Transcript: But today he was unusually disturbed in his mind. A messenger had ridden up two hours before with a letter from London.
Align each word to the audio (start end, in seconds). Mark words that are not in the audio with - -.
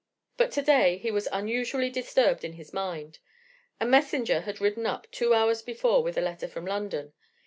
But 0.35 0.51
today 0.51 0.97
he 0.97 1.11
was 1.11 1.27
unusually 1.31 1.91
disturbed 1.91 2.43
in 2.43 2.53
his 2.53 2.73
mind. 2.73 3.19
A 3.79 3.85
messenger 3.85 4.41
had 4.41 4.59
ridden 4.59 4.87
up 4.87 5.05
two 5.11 5.31
hours 5.35 5.61
before 5.61 6.01
with 6.01 6.17
a 6.17 6.21
letter 6.21 6.47
from 6.47 6.65
London. 6.65 7.13